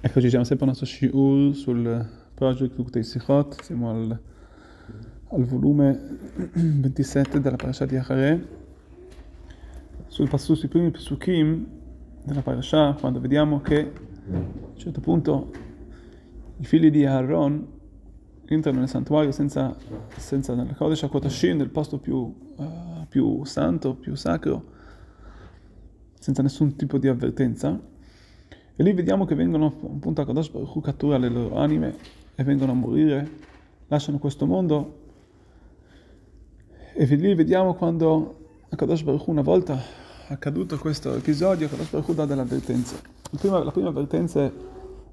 [0.00, 4.20] Eccoci, siamo sempre al nostro shiur sul project Uktei Sichot, siamo al,
[5.30, 6.18] al, volume
[6.54, 8.46] 27 della parasha di Achareh,
[10.06, 11.66] sul passo sui primi psukim
[12.22, 13.92] della parasha, quando vediamo che
[14.30, 15.50] a un certo punto
[16.58, 17.66] i figli di Aaron
[18.44, 19.76] entrano nel santuario senza,
[20.16, 22.18] senza nel Kodesh HaKodashim, nel posto più,
[22.54, 24.64] uh, più santo, più sacro,
[26.20, 27.96] senza nessun tipo di avvertenza,
[28.80, 31.96] e lì vediamo che vengono appunto a Kadosh Baruch cattura le loro anime
[32.36, 33.28] e vengono a morire,
[33.88, 35.00] lasciano questo mondo.
[36.94, 38.36] E lì vediamo quando
[38.68, 39.76] a Kadosh Baruch una volta
[40.28, 43.00] accaduto questo episodio, Kadosh Baruch dà delle avvertenze.
[43.32, 44.48] La prima, la prima avvertenza,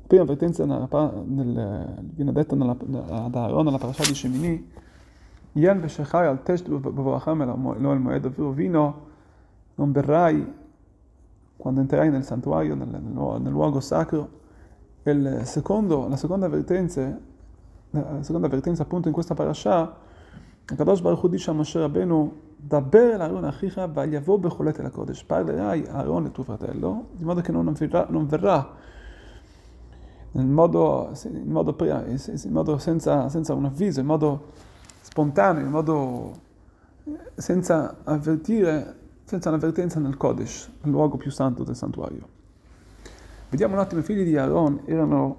[0.06, 4.72] prima avvertenza viene detta ad Aaron nella parasha di Shemini,
[5.54, 7.44] Yen v'shechai al tesh b'vorachem
[7.82, 9.08] lo el moed vino,
[9.74, 10.64] non verrai
[11.58, 14.30] quando entrerai nel santuario, nel, nel, nel luogo sacro,
[15.44, 17.20] secondo, la seconda avvertenza,
[17.92, 19.96] la seconda avvertenza appunto in questa parasha,
[20.66, 25.24] Kadosh Baruch Hu dice a Moshe Rabbeinu, Daber el Aaron achicha vagliavo becholet el Kodesh,
[25.24, 28.68] parlerai Aaron, il tuo fratello, di modo che non verrà, non verrà
[30.32, 34.52] in modo, in modo, in modo senza, senza, un avviso, in modo
[35.02, 36.34] spontaneo, in modo
[37.36, 42.28] senza avvertire senza un'avvertenza nel Kodesh, il luogo più santo del santuario.
[43.50, 45.38] Vediamo un attimo, i figli di Aaron erano,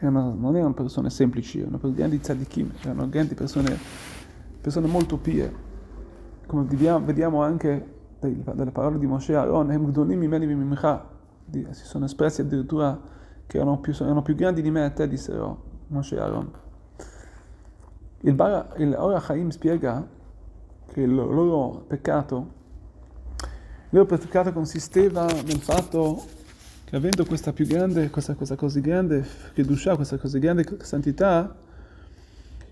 [0.00, 3.76] erano, non erano persone semplici, erano grandi tzadikim, erano grandi persone,
[4.60, 5.62] persone molto pie.
[6.46, 9.70] Come vediamo, anche dalle parole di Moshe Aaron,
[11.70, 13.00] si sono espressi addirittura
[13.46, 16.50] che erano più, erano più grandi di me e te, dissero Moshe Aaron.
[18.20, 18.34] Il,
[18.78, 20.06] il Ora Chaim spiega
[20.86, 22.62] che il loro peccato
[24.00, 26.24] il peccato consisteva nel fatto
[26.84, 31.54] che avendo questa più grande, questa, questa così grande Kedusha, questa così grande santità,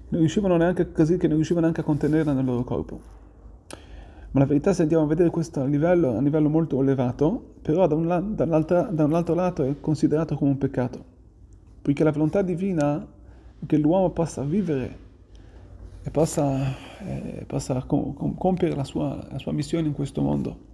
[0.08, 3.00] non riuscivano neanche così che non riuscivano neanche a contenerla nel loro corpo.
[4.32, 7.86] Ma la verità, se andiamo a vedere questo a livello, a livello molto elevato, però
[7.86, 8.44] da un, da,
[9.04, 11.04] un altro lato è considerato come un peccato.
[11.82, 13.06] Poiché la volontà divina
[13.58, 14.98] è che l'uomo possa vivere
[16.02, 16.74] e possa,
[17.06, 20.70] eh, possa com- compiere la sua, la sua missione in questo mondo.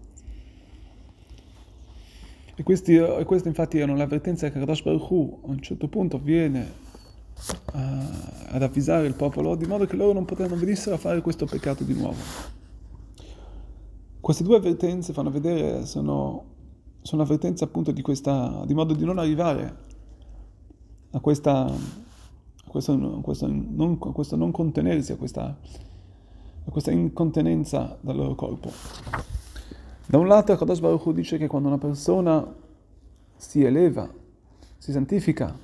[2.59, 5.87] E, questi, e queste infatti erano le avvertenze che Kadosh Baruch Hu a un certo
[5.87, 6.69] punto viene
[7.67, 8.09] a,
[8.49, 11.47] ad avvisare il popolo di modo che loro non, potevano, non venissero a fare questo
[11.47, 12.17] peccato di nuovo.
[14.19, 16.47] Queste due avvertenze fanno vedere, sono,
[17.01, 19.77] sono avvertenze appunto di, questa, di modo di non arrivare
[21.13, 25.57] a questa, a questo, a questo, non, a questo non contenersi, a questa,
[26.65, 29.38] a questa incontenenza dal loro corpo.
[30.11, 32.43] Da un lato, Kadosh Baruch Hu dice che quando una persona
[33.37, 34.09] si eleva,
[34.79, 35.55] si santifica,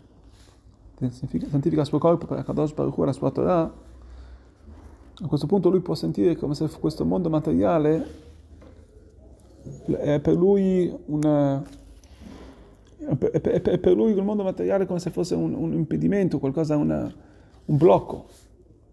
[0.98, 5.70] santifica il suo corpo per Kadosh Baruch Hu e la sua Torah, a questo punto
[5.70, 8.06] lui può sentire come se questo mondo materiale
[9.86, 11.64] è per lui una,
[12.98, 17.10] è per lui il mondo materiale come se fosse un, un impedimento, qualcosa, una,
[17.64, 18.26] un blocco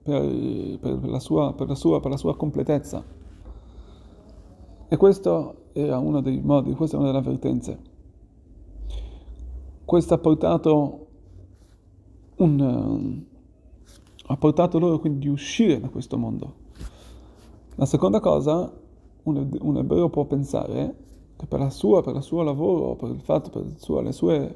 [0.01, 3.19] per, per, la sua, per, la sua, per la sua completezza.
[4.93, 7.79] E questo era uno dei modi, questa è una delle avvertenze.
[9.85, 11.07] Questo ha portato,
[12.35, 13.21] un,
[14.25, 16.55] ha portato loro quindi di uscire da questo mondo.
[17.75, 18.69] La seconda cosa,
[19.23, 20.95] un, un ebreo può pensare
[21.37, 24.11] che per, la sua, per il suo lavoro, per il fatto, per il suo, le
[24.11, 24.51] sue,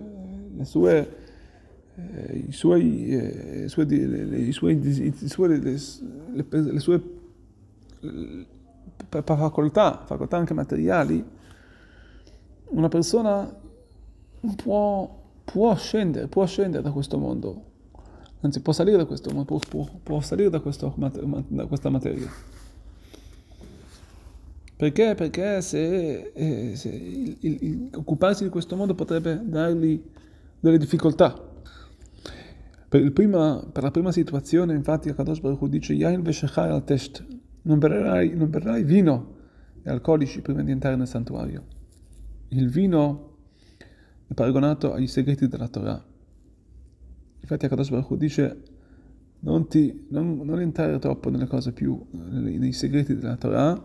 [0.54, 1.18] le sue
[1.96, 7.02] eh, i suoi, eh, i suoi, le, i suoi, i suoi, le, le, le sue
[9.08, 11.24] per facoltà, facoltà anche materiali,
[12.70, 13.54] una persona
[14.56, 17.64] può, può, scendere, può scendere da questo mondo,
[18.42, 22.30] anzi può salire da questo mondo, può, può, può salire da, questo, da, questa materia.
[24.78, 25.16] Perché?
[25.16, 30.04] Perché se, eh, se il, il, il, occuparsi di questo mondo potrebbe dargli
[30.60, 31.54] delle difficoltà.
[32.90, 37.26] Per, prima, per, la prima situazione, infatti, Akadosh Baruch Hu dice Yain veshechai al test,
[37.66, 39.34] non berrai, non berrai vino
[39.84, 41.64] e alcolici prima di entrare nel santuario.
[42.50, 43.38] Il vino
[44.28, 46.04] è paragonato ai segreti della Torah.
[47.40, 48.64] Infatti Akadosh Baruch Hu dice
[49.40, 53.80] non, ti, non, non, entrare troppo nelle cose più, nei, nei segreti della Torah,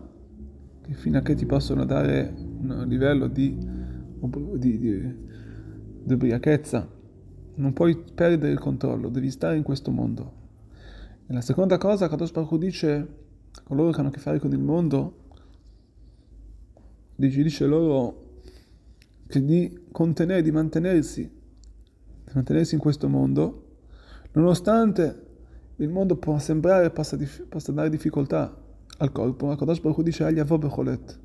[0.81, 3.55] che fino a che ti possono dare un livello di,
[4.57, 5.15] di, di,
[6.03, 6.87] di ubriachezza.
[7.53, 10.39] Non puoi perdere il controllo, devi stare in questo mondo.
[11.27, 13.07] E la seconda cosa, Kadosh Baruch Hu dice
[13.63, 15.19] coloro che hanno a che fare con il mondo,
[17.15, 18.29] dice loro
[19.27, 21.39] che di contenere, di mantenersi
[22.31, 23.65] di mantenersi in questo mondo,
[24.33, 25.27] nonostante
[25.77, 27.17] il mondo può sembrare, possa,
[27.49, 28.55] possa dare difficoltà
[28.97, 31.19] al corpo, ma Kadosh Baruch dice agli Becholet.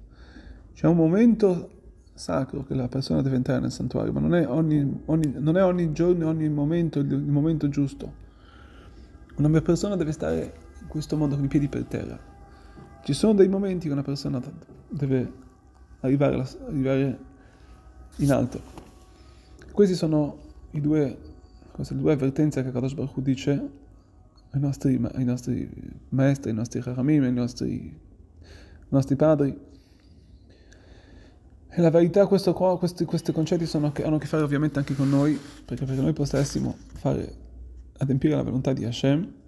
[0.72, 1.70] C'è un momento
[2.14, 5.62] sacro che la persona deve entrare nel santuario, ma non è ogni, ogni, non è
[5.62, 8.24] ogni giorno, ogni momento il, il momento giusto.
[9.36, 10.54] Una persona deve stare
[10.86, 12.18] in questo mondo con i piedi per terra.
[13.02, 14.40] Ci sono dei momenti che una persona
[14.88, 15.32] deve
[16.00, 17.18] arrivare, arrivare
[18.16, 18.60] in alto.
[19.72, 20.38] Queste sono
[20.70, 21.18] i due,
[21.72, 23.68] queste due avvertenze che Kadosh Baruch dice
[24.50, 25.68] ai nostri, ai nostri
[26.10, 27.98] maestri, ai nostri haramim, ai nostri,
[28.42, 29.58] ai nostri padri.
[31.68, 35.10] E la verità, questo questi, questi concetti sono, hanno a che fare ovviamente anche con
[35.10, 37.34] noi, perché perché noi potessimo fare,
[37.98, 39.44] adempiere la volontà di Hashem,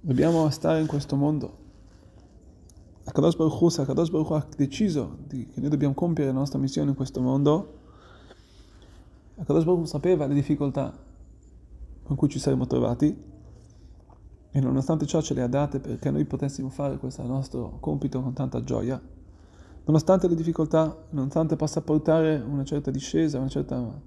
[0.00, 1.66] dobbiamo stare in questo mondo.
[3.04, 6.38] Akadosh Baruch Hu, se Akadosh Baruch Hu ha deciso di, che noi dobbiamo compiere la
[6.38, 7.78] nostra missione in questo mondo,
[9.36, 10.96] Akadosh Baruch Hu sapeva le difficoltà
[12.02, 13.24] con cui ci saremmo trovati
[14.50, 18.32] e nonostante ciò ce le ha date perché noi potessimo fare questo nostro compito con
[18.34, 19.00] tanta gioia,
[19.84, 24.02] nonostante le difficoltà, nonostante possa portare una certa discesa, una certa, una,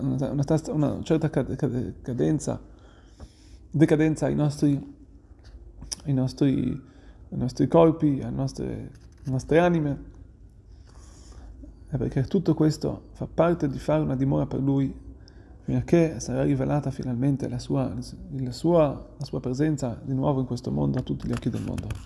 [0.00, 2.60] una, una certa cadenza,
[3.70, 4.94] decadenza ai nostri,
[6.04, 6.82] ai nostri,
[7.30, 10.14] ai nostri corpi, alle nostre, alle nostre anime,
[11.88, 15.04] è perché tutto questo fa parte di fare una dimora per Lui,
[15.84, 20.70] che sarà rivelata finalmente la sua, la sua, la sua presenza di nuovo in questo
[20.70, 21.88] mondo a tutti gli occhi del mondo.